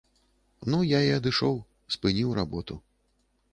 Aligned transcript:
Ну 0.73 0.79
я 0.91 1.01
і 1.09 1.11
адышоў, 1.19 1.61
спыніў 1.97 2.35
работу. 2.41 2.81